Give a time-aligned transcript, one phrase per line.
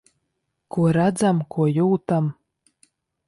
[0.77, 2.31] Ko redzam, ko jūtam.